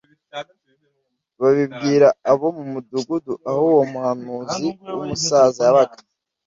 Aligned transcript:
babibwira 1.41 2.07
abo 2.31 2.47
mu 2.57 2.63
mudugudu 2.71 3.33
aho 3.49 3.61
uwo 3.73 3.83
muhanuzi 3.93 4.67
w’umusaza 4.93 5.59
yabaga 5.67 5.97